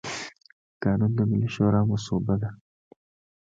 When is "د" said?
1.17-1.19